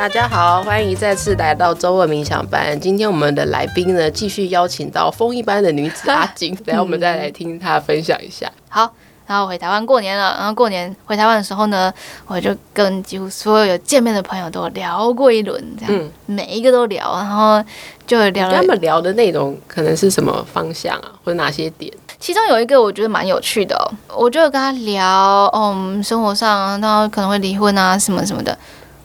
[0.00, 2.80] 大家好，欢迎再次来到周二冥想班。
[2.80, 8.50] 今天我们的来宾呢，继续邀请到风一般的女子阿金，等下我们再来听她分享一下。
[8.70, 8.90] 好，
[9.26, 11.92] 然后回台湾过年了，然后过年回台湾的时候呢，
[12.26, 17.62] 我就跟几乎所有有见面的朋友都聊过一轮，这样，嗯、每一个都聊，然后
[18.06, 18.54] 就聊了。
[18.54, 21.92] 他们聊的内容可能是什么方向啊，或者哪些点？
[22.18, 23.76] 其中有一个我觉得蛮有趣的，
[24.08, 28.56] 哦，我就跟他聊，嗯，生活上，然后可能会离婚啊，什么什么的。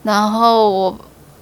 [0.05, 0.97] 然后我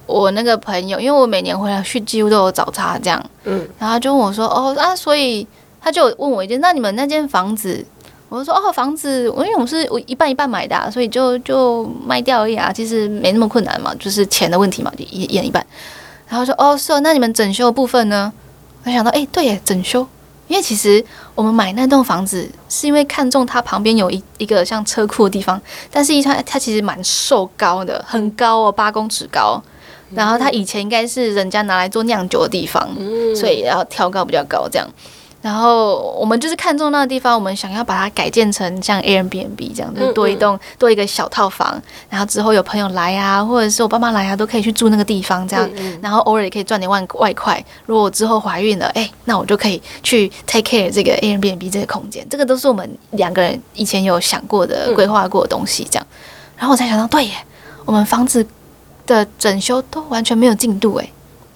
[0.06, 5.46] 我那个朋友，因为我每年回来去几乎都有找他这样，嗯，然后就问我说，哦啊，所以
[5.82, 7.84] 他就问我一件，那你们那间房子，
[8.30, 15.64] 我就说哦，房子，因为我们是我一半一半买的，啊，所以就就卖掉而已啊，其实没那么困难嘛，就是钱的问题嘛，就一一人一半。
[16.26, 18.32] 然后说哦，是哦，那你们整修的部分呢？
[18.84, 20.06] 我想到，哎，对耶，整修。
[20.46, 29.62] 因为其实我们买那栋房子是因为看中它旁边有一一个像车库的地方，但是一它它其实蛮瘦高的，很高哦，八公尺高。
[30.14, 32.88] 然后它以前应该是人家拿来做酿酒的地方，
[33.34, 34.88] 所以要挑高比较高这样。
[35.44, 41.78] 然后我们就是看中那个地方，我们想要把它改建成像 Airbnb 这样，就是多一栋多一个小套房。
[42.08, 45.70] 然后之后有朋友来啊，或者是我爸妈来啊，都可以去住那个地方这样。
[46.00, 47.62] 然后偶尔也可以赚点外外快。
[47.84, 52.26] 如果我之后怀孕了，哎，那我就可以去 take care 这个 Airbnb 这个空间。
[52.30, 56.06] 这个都是我们两个人以前有想过的、规划过的东西这样。
[56.56, 57.34] 然后我才想到，对耶，
[57.84, 58.46] 我们房子
[59.06, 61.06] 的整修都完全没有进度哎，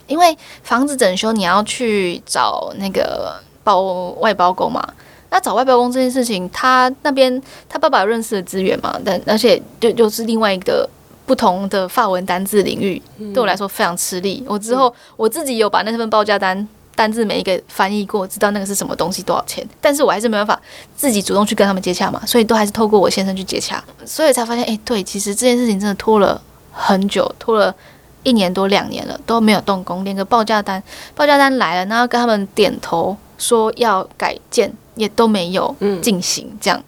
[0.06, 3.34] 因为房子整修你要去找那个。
[3.68, 3.82] 包
[4.20, 4.82] 外包工嘛，
[5.28, 10.88] 那找外包工这件事情，他那边他爸爸有认识的资源嘛，但而且就就是另外一个
[11.26, 13.02] 不同的法文单字领域，
[13.34, 14.42] 对我来说非常吃力。
[14.46, 20.58] 我之后我自己有把那份报价单单字每一个翻译过，知道那个是什么东西多少钱，但是我还是没办法
[20.96, 26.40] 自己主动去跟他们接洽嘛，所以都还是透过我先生去接洽，所以才发现，哎、欸，对，其实这件事情真的拖了
[26.72, 27.74] 很久，拖了
[28.22, 30.82] 一年多两年了都没有动工，连个报价单
[31.14, 33.14] 报价单来了，然后跟他们点头。
[33.38, 36.84] 说要改建也都没有进行，这样，嗯、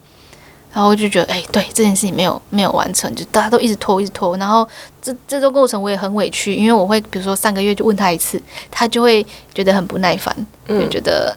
[0.73, 4.67] 然后我就觉得，哎、欸，对，这件事情没有没有完成，就大家都一直拖，一直拖，然后
[5.01, 10.35] 这这个过程我也很委屈，因为我会比如说三个月就问他一次，他就会觉得很不耐烦，
[10.67, 11.35] 就觉得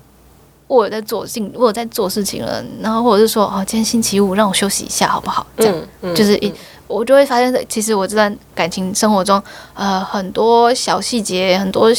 [0.66, 5.46] 我有在做事，我有在做事情了，然后或者是说，哦，今天星期五让我休息一下好不好？
[5.56, 6.52] 这样，嗯、就是一
[6.88, 9.40] 我就会发现，其实我这段感情生活中，
[9.74, 11.90] 呃，很多小细节，很多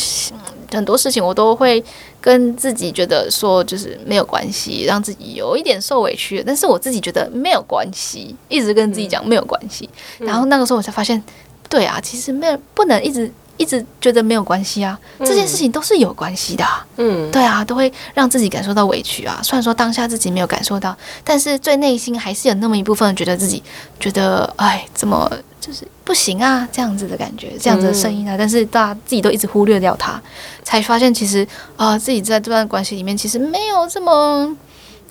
[0.72, 1.82] 很多事情，我都会。
[2.25, 9.88] 跟自己觉得说就是没有关系，让自己有一点受委屈，但是我自己觉得没有关系，一直跟自己讲没有关系。
[10.19, 11.24] 嗯、然后那个时候我才发现，
[11.69, 16.85] 对啊，其实没有不能一直一直觉得没有关系啊，嗯、这件事情都是有关系的、啊。
[16.97, 19.39] 嗯，对啊，都会让自己感受到委屈啊。
[19.43, 23.61] 虽然说当下自己没有感受到，但是最内心还是有那么一部分觉得自己
[23.99, 25.31] 觉得，哎，怎么？
[25.61, 30.22] 就是不行啊，这样子的感觉，这样子的声音啊，嗯、但是大家自己都一直忽略掉它，
[30.63, 31.43] 才发现其实
[31.75, 34.55] 啊、呃，自己在这段关系里面其实没有这么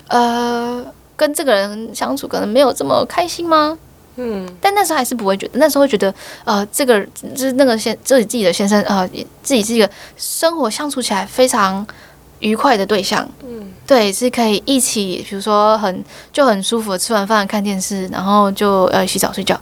[0.07, 0.85] 呃，
[1.17, 3.77] 跟这个人相处可能没有这么开心吗？
[4.17, 6.99] 嗯，但那时候还是不会觉得，那时候会觉得呃，这个
[7.33, 11.85] 就是那个先就是自己的先生啊、呃，自己是一个生活相处起来非常
[12.39, 19.59] 愉快的对象，嗯，对，是可以一起，比如说很就很舒服的吃完饭看电视，然后就呃洗澡睡觉。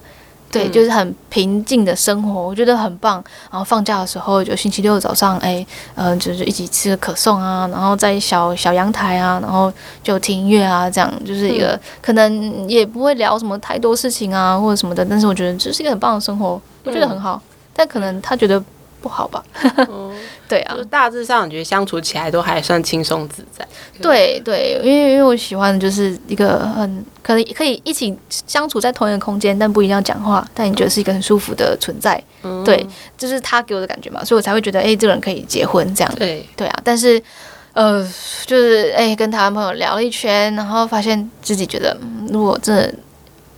[0.54, 3.16] 对，就是很平静的生活，我觉得很棒。
[3.52, 5.66] 然后放假的时候，就星期六早上，哎，
[5.96, 15.04] 嗯、呃，就是一起吃个可颂啊，然后在小小阳台啊，然后就听音乐啊，这样就是一个、嗯、可能也不会聊什么太多事情啊，或者什么的。
[15.04, 17.42] 但是我觉得这是一个很棒的生活，我觉得很好。
[17.44, 18.64] 嗯、但可能他觉得。
[19.04, 19.44] 不好吧？
[19.90, 20.16] 嗯、
[20.48, 23.68] 对啊，就大致上我觉得相处起来都还算轻松自在。
[24.02, 32.22] 对对，因为因为我喜欢的就是一个很可能可以一起相处在同一个空间，但不一定要讲话，但你觉得是一个很舒服的存在。
[32.44, 32.88] 嗯、对，
[33.18, 36.16] 就是他给我的感觉嘛，所以我才会觉得，哎、欸，这个人可以结婚这样。
[36.16, 37.22] 对对啊，但是
[37.74, 38.02] 呃，
[38.46, 41.98] 就是哎、欸，跟台湾朋友聊了一圈，然后发现自己觉得，
[42.30, 42.94] 如果真的。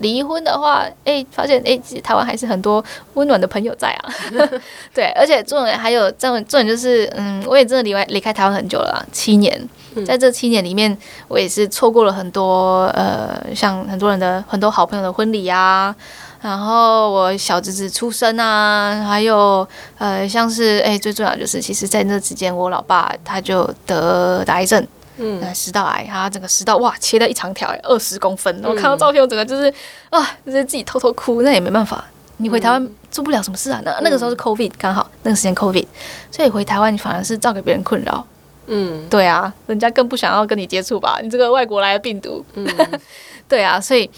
[0.06, 2.84] 离婚的话，哎、欸，发现哎、欸，其实台湾还是很多
[3.16, 4.13] 温暖的朋友在啊。
[4.94, 9.68] 对，而且重点还有这种重点就是，嗯，我也真的离开离开台湾很久了啦，七年。
[10.06, 10.96] 在这七年里面，
[11.30, 15.96] 我也是错过了很多呃，像很多人的很多好朋友的婚礼啊，
[16.42, 19.66] 然后我小侄子出生啊，还有
[19.98, 24.86] 呃，像是哎、欸，最重要就是，其实在那之间，我老爸他就得得癌症。
[25.18, 28.62] 嗯，食道癌，他整个食道哇，切了一长条，二十公分。
[28.64, 29.74] 我看到照片，我整个就是
[30.10, 31.42] 啊，就是自己偷偷哭。
[31.42, 32.04] 那也没办法，
[32.38, 33.82] 你回台湾做不了什么事啊。
[33.86, 35.86] 那那个时候是 COVID 刚好，那个时间 COVID，
[36.32, 38.26] 所以回台湾你反而是造给别人困扰。
[38.68, 41.20] 嗯，对啊，人家更不想要跟你接触吧？
[41.22, 42.44] 你这个外国来的病毒。
[42.56, 42.68] 嗯，
[43.48, 44.10] 对啊，所以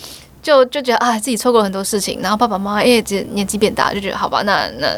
[0.42, 2.22] 就就觉得啊，自己错过了很多事情。
[2.22, 4.96] 然后爸爸妈妈因为年纪变大，就觉得好吧，那那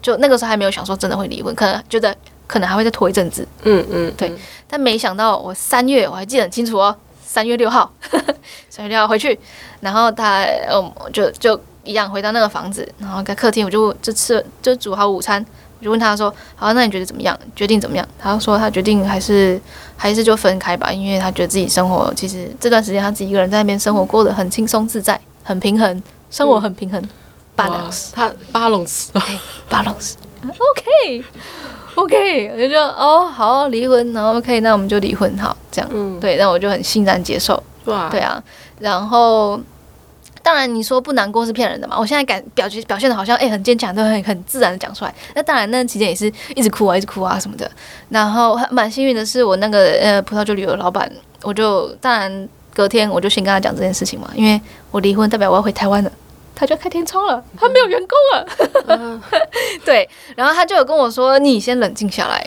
[0.00, 2.16] 就那个时候还没有想说真的会离婚，可能觉得
[2.46, 3.46] 可能还会再拖一阵子。
[3.62, 4.32] 嗯嗯，对。
[4.68, 6.94] 但没想到我三月我还记得很清楚哦，
[7.24, 7.92] 三月六号，
[8.68, 9.38] 三月六号回去，
[9.80, 15.44] 然后他嗯就就一样回到那个房子，然后在客厅我就就吃就煮好午餐，
[15.78, 17.38] 我就问他说：“好，那你觉得怎么样？
[17.54, 19.60] 决定怎么样？”他说他决定还是
[19.96, 27.00] 还是就分开吧，因为他觉得自己生活其实这段时间他自己一个人在那边生活过得很轻松自在，很平衡，生活很平衡。
[27.00, 27.08] 嗯
[27.56, 28.30] balance，他
[31.96, 38.42] balance，balance，OK，OK，我就哦，好离婚，然后 OK，那我们就离婚，好，这样，嗯，对，那我就很欣然接受，哇，对啊，
[38.80, 39.58] 然后
[40.42, 47.70] 当然你说不难过是骗人的嘛，我现在感表现表现的好像哎、欸、很坚强，都很很自然的讲出来，那当然那期间也是一直哭啊，一直哭啊什么的，
[48.10, 51.10] 然后蛮幸运的是我那个呃葡萄酒旅游的老板，
[51.42, 54.60] 我就当然隔天我就先跟他讲这件事情嘛，因为
[54.90, 56.12] 我离婚代表我要回台湾了。
[56.58, 58.48] 他就开天窗了，他没有员工了。
[58.86, 59.22] 嗯、
[59.84, 62.44] 对，然后他就有跟我说：“你先冷静下来，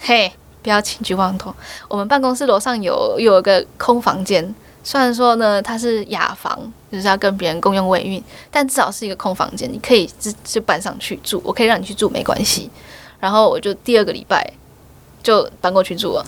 [0.00, 0.30] 嘿，
[0.60, 1.54] 不要轻举妄动。
[1.86, 4.52] 我们办公室楼上有有一个空房间，
[4.82, 6.60] 虽然说呢它是雅房，
[6.90, 8.20] 就是要跟别人共用卫浴，
[8.50, 12.68] 但至少是一个空房间，你可以就就搬上去住，我可以让你去住，没关系。
[13.20, 14.52] 然后我就第二个礼拜
[15.22, 16.26] 就搬过去住了。”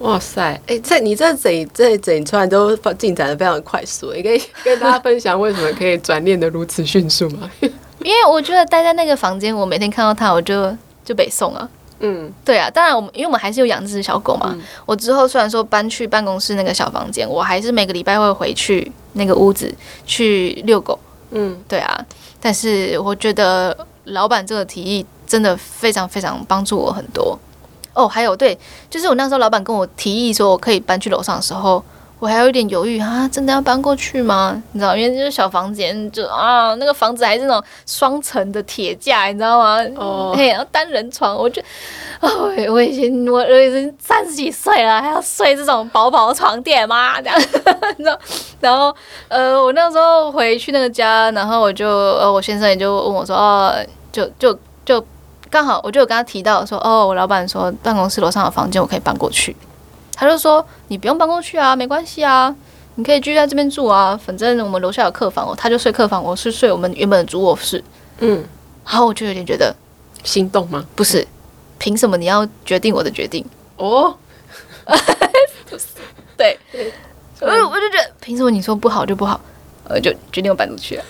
[0.00, 0.42] 哇塞！
[0.42, 7.50] 哎、欸，这你这整这整串都进展的非常的快速，你可以跟大家分享为什么可以转念的如此迅速吗？
[8.02, 10.74] 因为我觉得待在那个房间，我每天看到它，我就
[11.04, 11.68] 就北宋啊。
[11.98, 14.52] 嗯，对啊，当然我们因为我们还是有养这只小狗嘛。
[14.54, 19.70] 嗯、我之后虽然说搬去办公室那个小房间，我还是每个礼拜会回去那个屋子
[20.06, 20.98] 去遛狗。
[21.32, 22.06] 嗯，对啊。
[22.40, 27.38] 但是我觉得老板这个提议真的非常非常帮助我很多。
[27.92, 28.58] 哦，还有对，
[28.88, 31.82] 就是我那时候老板跟我提议说我可以搬去楼上的时候，
[32.20, 34.62] 我还有一点犹豫啊，真的要搬过去吗？
[34.72, 39.78] 你知道，因为就是小房间，就啊，那个房子还是那种双层的铁架，你知道吗？
[39.96, 41.60] 哦，嘿，然后单人床，我就，
[42.20, 47.20] 哦，我已经我我已经三十几岁了，还要睡这种薄薄的床垫吗？
[47.20, 47.40] 这样，
[47.96, 48.18] 你知道？
[48.60, 48.94] 然后
[49.28, 53.74] 呃，我那时候回去那个家，然后我就呃，我先生也就问我说，哦，
[54.12, 55.04] 就就就。
[55.50, 59.54] 刚好我就有跟他提到说，哦，我老板说办公室楼上的房间我可以搬过去，
[60.14, 62.54] 他就说你不用搬过去啊，没关系啊，
[62.94, 67.82] 你可以继续在这边住啊，反正我们楼下有客房哦，他就睡客房，我是睡我们原本的主卧室。
[68.20, 68.44] 嗯，
[68.86, 69.74] 然后我就有点觉得
[70.22, 70.84] 心动吗？
[70.94, 71.26] 不是，
[71.78, 73.44] 凭什么你要决定我的决定？
[73.76, 74.14] 哦，
[76.36, 76.58] 对，
[77.40, 79.40] 我我就觉得凭什么你说不好就不好，
[79.88, 81.04] 呃就决定我搬出去了。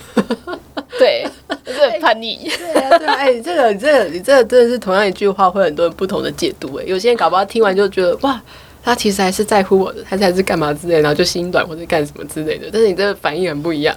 [1.01, 1.27] 对，
[1.65, 2.47] 就是很叛逆。
[2.47, 6.75] 对啊，对啊，哎、欸，这个，这个，你这个真的是同样一句话，会很多人不同的解读。
[6.75, 8.39] 哎，有些人搞不好听完就觉得，哇，
[8.83, 12.69] 他其实还是在乎我的，他才是干嘛之类，然后就心软或者干什么之类的。
[12.71, 13.95] 但是你这个反应很不一样。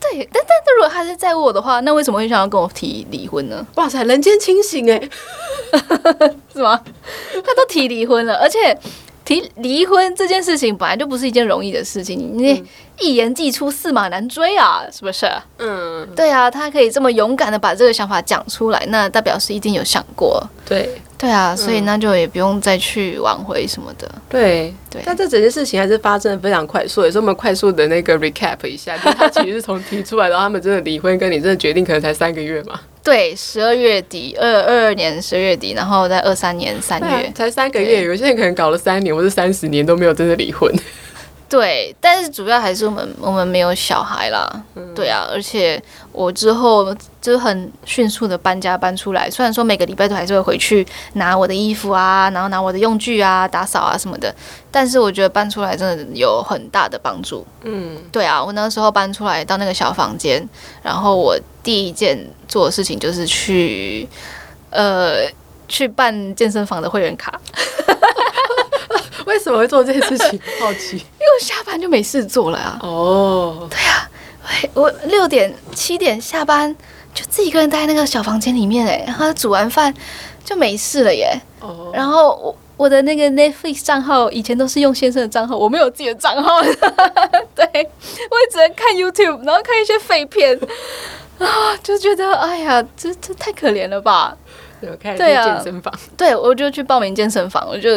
[0.00, 3.66] 对，但但是如果他是在乎我的话，那为什么会想要跟我提离婚呢？
[3.74, 5.02] 哇塞，人间清醒哎，
[6.54, 6.80] 是吗？
[7.32, 8.78] 他都提离婚了，而且。
[9.24, 12.62] 提离婚这件事情本来就不是一件容易的事情，你
[12.98, 15.26] 一言既出，驷马难追啊，是不是？
[15.58, 20.44] 嗯，对啊，他可以这么勇敢的把这个想法讲出来，那代表是一定有想过。
[20.64, 24.10] 对，对啊，所以那就也不用再去挽回什么的。
[24.28, 25.02] 对，对。
[25.04, 32.80] 但这整件事情还是发生的非常快速，也是我们快速的那个 recap 一下，就是他其实是从提出来，然后他们真的离婚，跟你真的决定，可能才三个月嘛。
[33.02, 40.72] 对，十二月底，二二二年十二月底，然后在二三年三月，啊，才三个月，有些人可能搞了三年或者三十年都没有真的离婚。
[41.52, 45.80] 对，但是主要还是我们我们没有小孩啦，嗯、对啊，而且
[46.10, 54.34] 我之后就很迅速的搬家搬出来，虽然说每个礼拜都还是会回去拿我的衣服啊，然后拿我的用具啊，打扫啊什么的，
[54.70, 57.46] 但是我觉得搬出来真的有很大的帮助。
[57.64, 60.42] 嗯，对啊，我那时候搬出来到那个小房间，
[60.82, 62.18] 然后我第一件
[62.48, 64.08] 做的事情就是去
[64.70, 65.26] 呃
[65.68, 67.38] 去办健身房的会员卡。
[69.32, 70.38] 为什么会做这件事情？
[70.60, 72.78] 好奇，因为我下班就没事做了啊。
[72.82, 74.08] 哦，对啊，
[74.74, 76.74] 我六点七点下班，
[77.14, 79.92] 就自己一个人待在那个小房间里面，哎，然后煮完饭
[80.44, 81.40] 就没事了耶。
[81.60, 86.60] 哦，然后我我的那个 Netflix 账号以前都是用先生的账号，我没有自己的账号，
[87.56, 90.58] 对，我也只能看 YouTube，然后看一些废片
[91.38, 94.36] 啊，就觉得哎呀，这这太可怜了吧。
[94.80, 97.90] 对，我开始去健身房，对，我就去报名健身房，我就。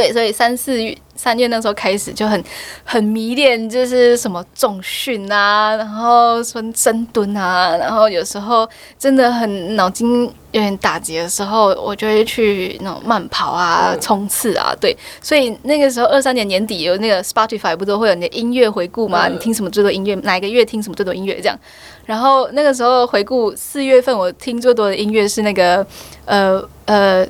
[0.00, 2.42] 对，所以三四月三月那时候开始就很
[2.84, 8.66] 很迷恋，就是什么重训啊，然后说深蹲啊，然后有时候
[8.98, 14.74] 真的很脑筋有点打结的时候，我就会去那种慢跑啊、冲刺啊。
[14.80, 19.28] 对，所以那个时候二三年年底有那个 Spotify 不都会有你的音乐回顾嘛？
[19.28, 20.14] 你听什么最多音乐？
[20.22, 21.38] 哪一个月听什么最多音乐？
[21.42, 21.58] 这样。
[22.06, 25.86] 然后那个时候回顾四月份，我听最多的音乐是那个
[26.24, 27.26] 呃呃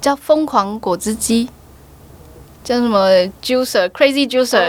[0.00, 1.48] 叫疯狂果汁机，
[2.66, 3.08] 叫什么
[3.40, 4.68] Juicer Crazy Juicer，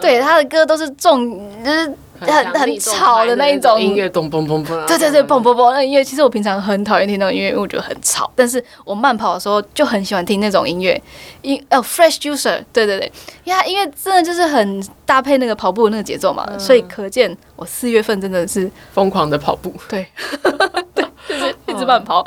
[0.00, 1.28] 对，他的歌都是重，
[1.64, 3.82] 就是很很吵的那一种。
[3.82, 6.04] 音乐，咚咚咚咚，对对对，嘣嘣嘣那音乐。
[6.04, 8.30] 其实我平常很讨厌听那种音乐，因为我觉得很吵。
[8.36, 11.02] 但是我慢跑的时候就很喜欢听那种音乐，
[11.42, 20.06] 音哦 Fresh Juicer，对对对，因为它音乐真的就是很搭配那个跑步的那个节奏嘛，所以可见我四月份真的是疯狂的跑步，对，
[20.94, 22.24] 对，就是一直慢跑，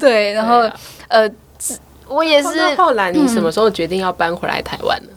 [0.00, 0.68] 对，然后
[1.06, 1.30] 呃。
[2.10, 2.54] 我也是。
[2.56, 5.08] 那后来你什么时候决定要搬回来台湾呢？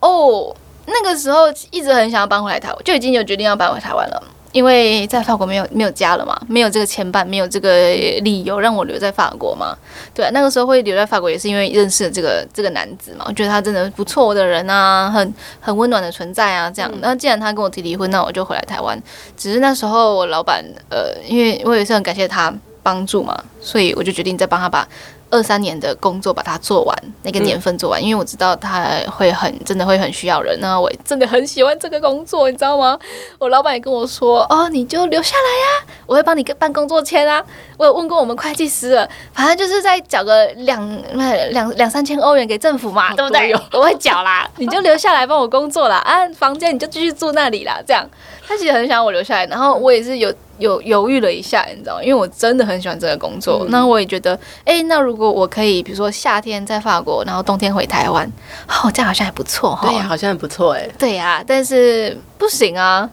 [0.00, 0.54] 哦，
[0.86, 4.22] 那个时候一直很想要搬回来台湾，就已经有决定要搬回台湾了。
[4.52, 7.90] 因为在法国没有没有家了嘛，没有这个牵绊，没有这个
[8.22, 9.76] 理由让我留在法国嘛。
[10.14, 16.90] 对啊，那个时候会留在法国也是因为认识了这个这个男子嘛，我觉得他真的不错的人啊，很很温暖的存在啊，这样。
[17.02, 18.98] 那既然他跟我提离婚，那我就回来台湾。
[19.36, 22.50] 只是那时候我老板呃，因为我也是很感谢他
[22.82, 24.88] 帮助嘛，所以我就决定再帮他把。
[25.30, 32.98] 二三年的工作把它做完，那个年份做完，嗯、因为我知道他会很真的会很需要人，那我真的很喜欢这个工作，你知道吗？
[33.38, 37.42] 我老板也跟我说，哦，你就留下来呀，我会帮你办工作签啊。
[37.76, 41.02] 我有问过我们会计师了，反正就是再缴个两
[41.50, 43.52] 两两三千欧元给政府嘛，对不对？
[43.72, 48.08] 我会缴啦，你就留下来帮我工作啦，啊，房间你就继续住那里啦，这样。
[48.46, 50.32] 他其实很想我留下来，然后我也是有。
[50.58, 52.02] 有犹豫了一下，你知道吗？
[52.02, 53.58] 因为我真的很喜欢这个工作。
[53.66, 54.34] 嗯、那我也觉得，
[54.64, 58.26] 哎、欸，那如果我可以，比如说夏天在法国，然后冬天回台湾，
[58.66, 59.86] 哦，这样好像还不错哈。
[59.86, 60.88] 对呀，好像还不错哎。
[60.98, 63.06] 对呀，但是不行啊，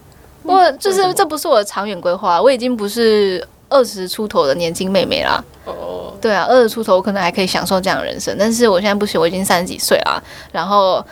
[0.44, 2.42] 我就是这不是我的长远规划。
[2.42, 5.44] 我已经不是二十出头的年轻妹妹啦。
[5.66, 6.14] 哦。
[6.22, 10.24] 对啊，二十出头我可能还可以享受这样的人生，但是我现在不行，我已经三十几岁了，
[10.54, 11.06] 然后。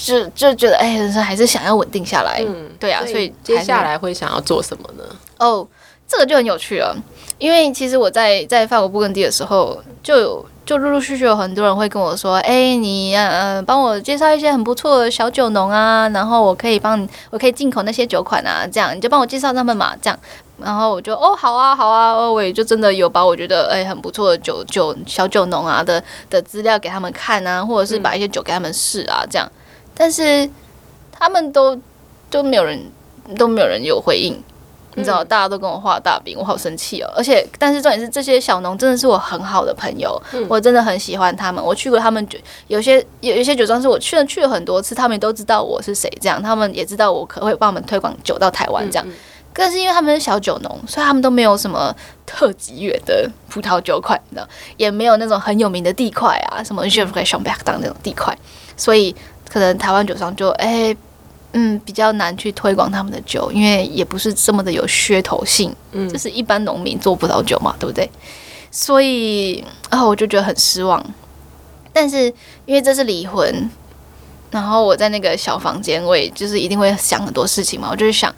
[0.00, 2.42] 就就觉得哎，人生还是想要稳定下来。
[2.46, 5.04] 嗯，对啊，所以，接下来会想要做什么呢？
[5.38, 5.66] 哦，
[6.08, 6.96] 这个就很有趣了，
[7.38, 20.18] 因为其实我在在法国布根地的时候，就有就陆陆续续有很多人会跟我说，哎，你呃帮我介绍一些很不错的小酒农啊，然后我可以帮你，我可以进口那些酒款啊，这样你就帮我介绍他们嘛，这样，
[20.58, 29.48] 然后我就哦好啊好啊，我也就真的有把我觉得哎很不错的酒酒小酒农啊的的资料给他们看啊，或者是把一些酒给他们试啊，这样。
[30.00, 30.48] 但是
[31.12, 31.78] 他们都
[32.30, 32.80] 都没有人
[33.36, 34.32] 都没有人有回应，
[34.94, 37.12] 你知道，大家都跟我画大饼，我好生气哦。
[37.14, 41.62] 而且，但是重点是这些小农真的是我很好的朋友，我真的很喜欢他们。
[41.62, 42.38] 我去过他们酒，
[42.68, 49.06] 有些有一些酒庄是我去了去了很多次，他们都知道我是谁，这样他们也知道我可会帮我们推广酒到台湾这样。
[49.52, 58.34] 更是因为他们是小酒农，所以他们都没有什么特级远的葡萄酒款，你知道，也没有那种很有名的地块啊，什么 Gevrey Chambertin 那种地块，
[58.78, 59.14] 所以。
[59.52, 60.96] 可能台湾酒商就哎、欸，
[61.54, 68.08] 嗯，比较难去推广他们的酒，因为也不是这么的有噱头性，嗯，就是一般农民做葡萄酒嘛，对不对？
[68.70, 71.04] 所以啊，我就觉得很失望。
[71.92, 72.32] 但是
[72.66, 73.68] 因为这是离婚，
[74.52, 77.88] 然后我在那个小房间，我也就是一定会想很多事情嘛。
[77.90, 78.32] 我就是想，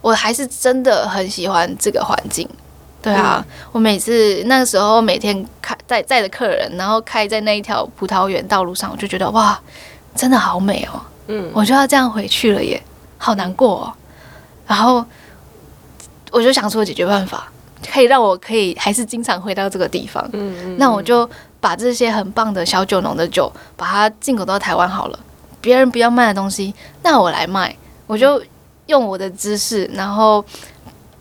[0.00, 2.48] 我还是真的很喜欢这个环境，
[3.00, 9.56] 对啊，嗯、我每次那个时候每天开在载着客人，然后开在那一条葡萄园道路上，我就觉得哇。
[10.14, 12.82] 真的好美哦，嗯，我就要这样回去了耶，
[13.16, 13.92] 好难过哦。
[14.66, 15.04] 然后
[16.30, 17.48] 我就想出了解决办法，
[17.92, 20.22] 可以让我可以还是经常回到这个地方。
[20.32, 21.28] 嗯嗯，那我就
[21.60, 25.18] 把这些很棒的小酒农的酒，把它进口到台湾好了。
[25.60, 27.74] 别人不要卖的东西，那我来卖。
[28.06, 28.42] 我就
[28.86, 30.44] 用我的知识，然后。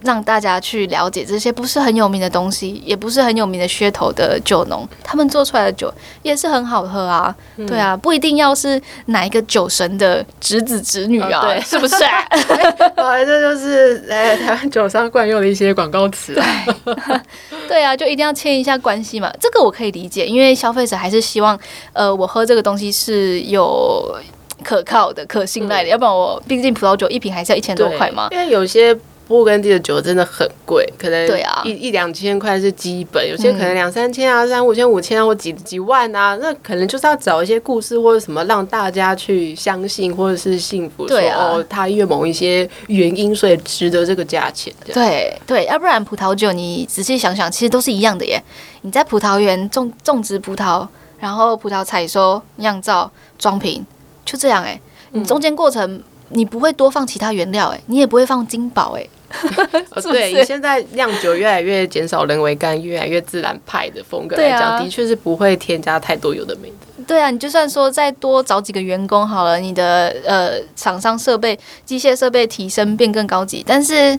[0.02, 7.36] 让大家去了解这些不是很有名的东西，也不是很有名的噱头的酒农，他们做出来的酒也是很好喝啊。
[7.58, 12.20] 嗯、对啊，不一定要是哪一个酒神的侄子侄女啊，哦、对，是不是、啊？
[12.96, 16.36] 哎，这就是哎台湾酒商惯用的一些广告词。
[16.36, 16.94] 对，
[17.68, 19.32] 对啊，就一定要牵一下关系嘛。
[19.40, 21.60] 这个我可以理解，因为消费者还是希望，
[21.94, 24.16] 呃，我喝这个东西是有
[24.64, 28.28] 可靠的、可信赖的，嗯、要不然我毕竟葡萄酒一瓶还是要一千多块嘛。
[28.32, 28.96] 因为有些。
[29.28, 44.74] 布根地的酒真的很贵，可能对啊，一一两千块是基本，有些可能两三千啊，三五千、五千啊，或几几万啊，那可能就是要找一些故事或者什么，让大家去相信或者是幸福，说哦，他因为某一些原因，所以值得这个价钱。
[44.94, 48.42] 对对，要不然葡萄酒你仔细想想，其实都是一样的耶。
[48.82, 50.88] 你在葡萄园种种植葡萄，
[51.20, 53.86] 然后葡萄采收、酿造、装瓶。
[54.24, 54.82] 就这样哎、欸，
[55.12, 59.08] 你中间过程你不会多放其他原料哎、欸，你也不会放金宝哎、
[60.12, 67.04] 对，你现在酿酒越来越减少人为干，越来越自然派的风格来讲，啊、的确是不会添加太多有的没的。
[67.06, 74.18] 对啊，你就算说再多找几个员工好了，你的呃厂商设备、机械设备提升变更高级，但是。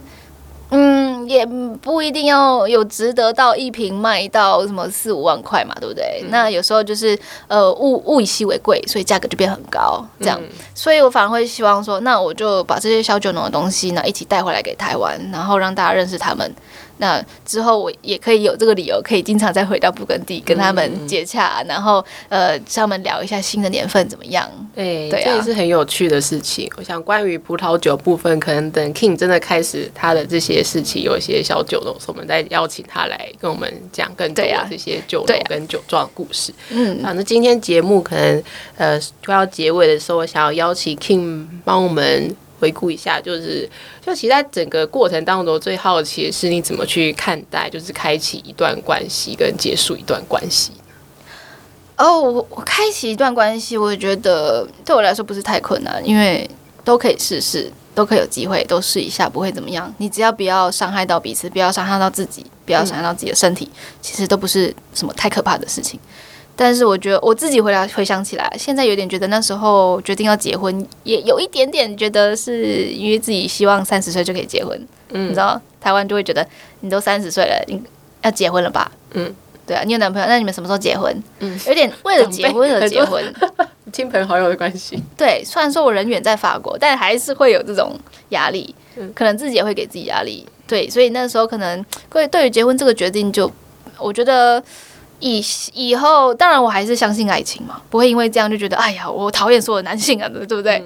[0.70, 6.20] 嗯，也不一定要有值得到一瓶卖到什么四五万块嘛，对不对？
[6.22, 10.38] 嗯、那有时候就是呃物物以稀为贵，所以价格就变很高，这样。
[10.42, 16.52] 嗯、所以我反而会希望说，那我就把这些小酒农的东西呢一起带回来给台湾，然后让大家认识他们。
[16.98, 24.48] 那之后我也可以有这个理由，可以经常再回到布根地跟他们接洽，嗯、然后呃，他们聊一下新的年份怎么样？
[24.74, 26.70] 欸、对，这也是很有趣的事情。
[26.76, 36.52] 我想关于葡萄酒部分，可能等 King 真的开始他的这些事情，有一些小酒农，我们再邀请他来跟我们讲更多这些酒农跟酒庄的故事。
[36.70, 38.42] 嗯，反正今天节目可能
[38.76, 42.36] 呃快要结尾的时候，我想要邀请 King 帮我们。
[42.58, 43.68] 回顾一下，就是
[44.04, 50.72] 就其实在整个过程当中，最好奇的是你怎么去看待，就是开启一段关系跟结束一段关系。
[51.96, 56.48] 哦，我我开启一段关系，我觉得对我来说不是太困难，因为
[56.84, 59.92] 都可以试试，都可以有机会，都试一下，不会怎么样。
[59.98, 63.68] 你只要不要伤害到彼此，不要伤害到自己，不要伤害到自己的身体，
[64.00, 65.98] 其实都不是什么太可怕的事情。
[66.60, 74.76] 但是我觉得我自己回来回想起来，现在有点觉得那时候决定要结婚，也有一点点觉得是因为自己希望三十岁就可以结婚。
[75.10, 76.44] 嗯，你知道台湾就会觉得
[76.80, 77.80] 你都三十岁了，你
[78.22, 78.90] 要结婚了吧？
[79.12, 79.32] 嗯，
[79.64, 81.22] 对啊，你有男朋友，那你们什么时候结婚？
[81.38, 83.24] 嗯，有点为了结婚而结婚，
[83.92, 85.00] 亲朋好友的关系。
[85.16, 87.96] 对，虽然说我人远在法国，但还是会有这种
[88.30, 88.74] 压力，
[89.14, 90.44] 可能自己也会给自己压力。
[90.66, 93.52] 对，所以那时候可能对对于结婚这个决定就，就
[93.98, 94.60] 我觉得。
[95.20, 95.44] 以
[95.74, 100.78] 以后，当然我还是相信爱情嘛，不会因为这样就觉得，哎呀，我讨厌所有男性啊，对不对？
[100.78, 100.84] 嗯、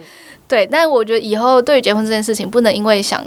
[0.49, 3.23] 对，但我觉得以后对于结婚这件事情，不能因为想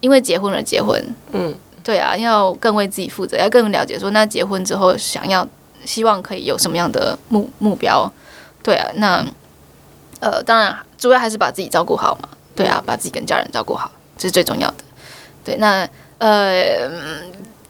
[0.00, 1.02] 因为结婚而结婚。
[1.32, 5.46] 嗯，对啊，要更为自己负责，要更了解说，那结婚之后想要
[5.84, 8.12] 希望可以有什么样的目目标？
[8.62, 9.24] 对啊，那
[10.20, 12.28] 呃，当然主要还是把自己照顾好嘛。
[12.54, 14.84] 对啊，把自己跟家人照顾好，这是最重要的。
[15.42, 16.90] 对，那呃。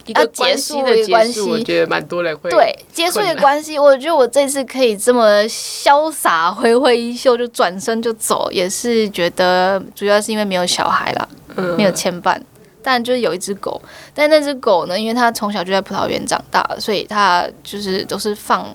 [0.07, 3.79] 要结束的关系，我觉得蛮多人会对结束的 关系。
[3.79, 12.41] 我觉得我这次可以这么潇洒、挥挥衣袖就转身就走，也是觉得主要是因为没有小孩啦，嗯、没有牵绊。
[12.83, 13.79] 但就是有一只狗，
[14.15, 18.67] 但那只狗呢，因为它从小就在葡萄园长大，所以它就是都是放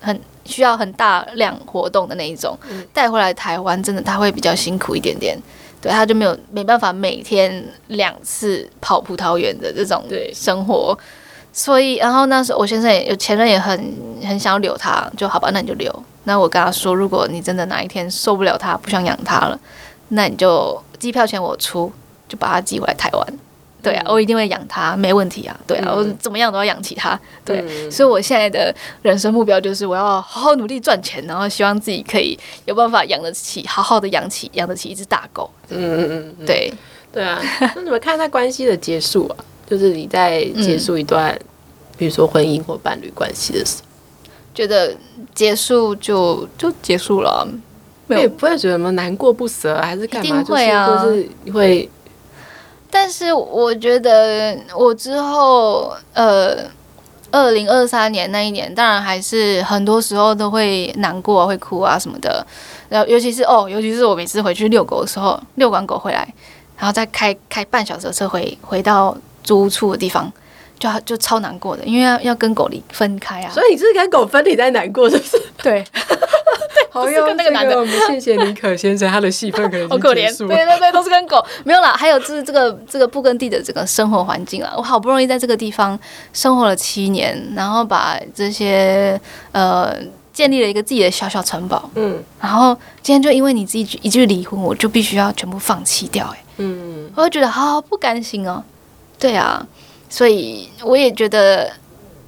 [0.00, 2.58] 很需要很大量活动的那一种。
[2.92, 5.38] 带、嗯、回来台湾，真的它会比较辛苦一点点。
[5.82, 10.96] 对，他就没有没办法每天两次跑葡萄园的这种生活，
[11.52, 13.92] 所以然后那时候我先生也有前任也很
[14.24, 15.92] 很想要留他，就好吧，那你就留。
[16.24, 19.58] 那我跟他说，如果你真的哪一天受不了他，不想养他了，
[20.10, 21.90] 那你就机票钱我出，
[22.28, 23.26] 就把他寄回来台湾。
[23.82, 25.58] 对啊，我一定会养它，没问题啊。
[25.66, 27.18] 对啊，我怎么样都要养起它。
[27.44, 35.50] 对，嗯、所以我现在的人生目标就是我要好好努力赚钱，然后希望自己可以有办法养得起，好好的养起养得起一只大狗。
[35.70, 36.72] 嗯嗯嗯，对
[37.12, 37.42] 对啊。
[37.74, 39.36] 那你们看待关系的结束啊？
[39.68, 41.40] 就是你在结束一段，嗯、
[41.98, 44.94] 比如说婚姻或伴侣关系的时候，觉得
[45.34, 47.48] 结束就就结束了，
[48.06, 50.24] 没有不会觉得什么难过不舍，还是干嘛？
[50.24, 51.90] 一定会啊，就是会。
[52.94, 56.54] 但是我觉得我之后，呃，
[57.30, 62.46] 二零二三年那一年，当然还是很多时候都会难过、会哭啊什么的。
[62.90, 66.28] 然后尤其是哦，尤其是我每次回去遛狗的时候，遛完狗回来，
[66.76, 70.30] 然后再开开半小时的车回回到租屋处的地方。
[70.82, 75.40] 就就超难过的，因为要要跟狗离分开啊，所以你是跟狗分离在难过，是不是？
[75.62, 75.84] 对，
[76.90, 81.92] 好有跟那个男的，我们谢谢尼可先生，他的戏份可能 好可怜，对对对，都是跟狗没有啦。
[81.92, 85.96] 还有就是这个这个布根地的这个生活环境啊，我好不容易在这个地方
[86.32, 89.20] 生活了七年，然后把这些
[89.52, 89.94] 呃
[90.32, 98.64] 建立了一个自己的小小城堡，嗯，然后今天就因为你自己一句离婚，我就必须要全部放弃掉，欸，哎，嗯，我会觉得好不甘心哦，
[99.18, 99.64] 对啊。
[100.12, 101.72] 所以我也觉得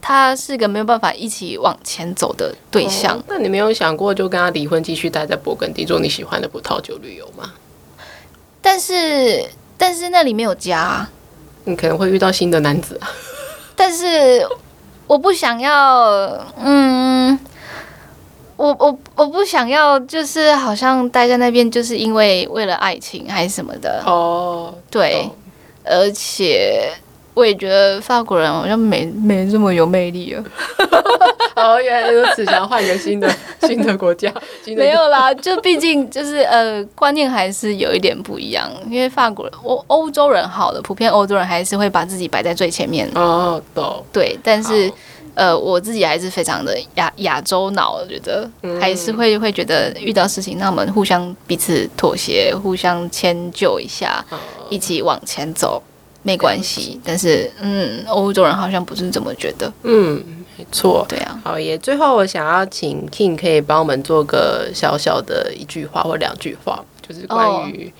[0.00, 3.22] 他是个没有办法一起往前走的对象。
[3.28, 7.52] 那你没有想过就跟他离婚，继续待在勃艮第做你喜欢的葡萄酒旅游吗？
[8.62, 9.44] 但是，
[9.76, 11.06] 但是那里没有家，
[11.64, 12.98] 你可能会遇到新的男子。
[13.76, 14.48] 但是
[15.06, 17.38] 我不想要，嗯，
[18.56, 24.02] 我我我不想要，就是好像待在那边，就是因为为了爱情还是什么的。
[24.06, 25.28] 哦，对，
[25.84, 26.90] 而且。
[27.34, 30.44] 我也觉得法国人好像没没这么有魅力了。
[31.56, 34.32] 哦，原来如此，想要换一个新的 新的国家。
[34.76, 38.68] 没有啦，就毕竟就是呃，观念还是有一点不一样。
[38.90, 43.08] 因为法国人，欧欧洲人好的，普遍欧洲人还是会把自己摆在最前面。
[43.14, 44.04] 哦，懂。
[44.12, 44.92] 对，但是
[45.34, 54.24] 呃，我自己还是非常的亚亚洲脑，我觉得还是会会觉得遇到事情，那我们互相彼此妥协，互相迁就一下，
[54.70, 55.80] 一起往前走。
[56.24, 59.72] 没关系，但是嗯，欧洲人好像不是这么觉得。
[59.84, 60.20] 嗯，
[60.58, 61.40] 没错，对啊。
[61.44, 67.84] 好耶，最后我想要请 King 可以帮我们做个小小的一句话或两句话，就是关于。
[67.84, 67.92] Oh.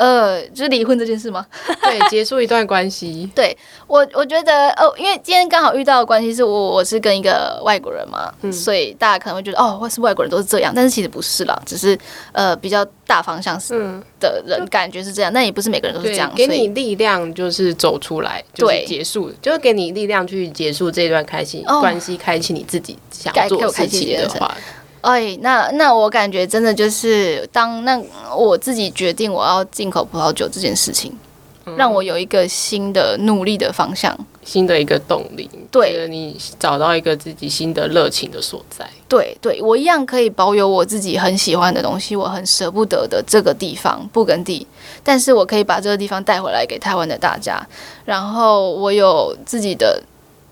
[0.00, 1.44] 呃，就是离婚这件事吗？
[1.82, 3.28] 对，结束一段关系。
[3.36, 3.54] 对
[3.86, 11.98] 我，我觉得哦，因为今天刚好遇到的关系是我，我是跟一个外国人嘛，嗯、所以大家可能会觉得哦，是外国人都是这样，但是其实不是啦，只是
[12.32, 16.32] 呃比较大方向是的人感觉是这样，那、嗯、也不是每个人都是这样。
[16.34, 24.56] 给你力量就是走出来，就是结束，就是给你力量去结束这段开心、哦、关系，开启你自己想做的事情的话。
[25.02, 27.98] 哎，那那我感觉真的就是当那
[28.36, 31.16] 我自己决定我要进口葡萄酒这件事情，
[31.64, 35.48] 嗯、让我有一个新的努力的方向，新的一个动力。
[35.70, 38.86] 对，你找到一个自己新的热情的所在。
[39.08, 44.66] 对，对我一样可以保有我自己很喜欢的东西，我很舍不得的这个地方布根地，
[45.02, 47.66] 但是我可以把这个地方带回来给台湾的大家，
[48.04, 50.02] 然后我有自己的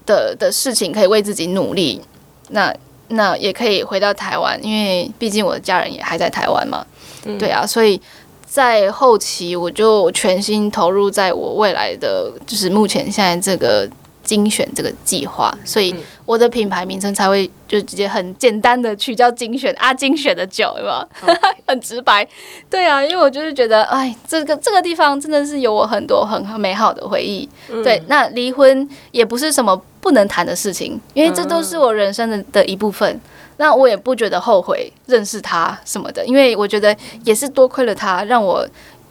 [0.07, 2.01] 的的事情可以为自己努力。
[2.49, 2.75] 那。
[3.09, 6.85] 那也可以回到台湾，因为毕竟我的家人也还在台湾嘛。
[7.25, 8.01] 嗯、对啊，所以
[8.47, 13.89] 在后期我就全心投入在我未来的，就是目前现在这个
[14.29, 15.95] 精选这个计划，所以
[16.27, 21.09] 我的品牌名称才会就直接很简单的取叫精选啊，精选的酒，对吧.
[21.67, 22.29] 很直白。
[22.69, 27.49] 对啊，因为我就是觉得，哎，这个这个地方真的是有我很多很美好的回忆。
[27.71, 29.81] 嗯、对，那离婚也不是什么。
[30.01, 33.21] 不能谈的事情，因为这都是我人生的的一部分。
[33.57, 38.67] 那我也不觉得后悔认识他什么的，因为我觉得也是多亏了他，让我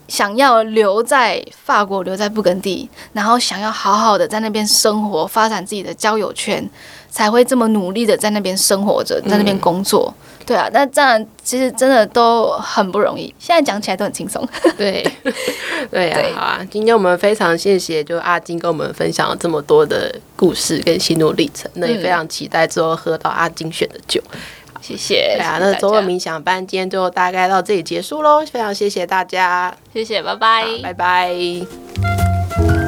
[0.08, 6.68] 想要留在法国，留在布根地，然后想要好好的在那边生活，发展自己的交友圈，
[7.10, 10.12] 才会这么努力的在那边生活着，在那边工作。
[10.16, 13.26] 嗯对啊，那这样其实真的都很不容易。
[13.38, 14.42] 现在讲起来都很轻松。
[14.78, 15.06] 对，
[15.92, 16.66] 对啊，好啊。
[16.70, 21.70] 今天我们非常谢谢，就阿金跟我们分享了这么多的故事跟心路历程。
[21.74, 24.22] 那也非常期待之后喝到阿金选的酒。
[24.80, 25.34] 谢谢。
[25.36, 28.44] 对啊，那周二冥想班今天就大概到这里结束喽。
[28.46, 32.87] 非常谢谢大家，谢谢，拜拜，拜拜。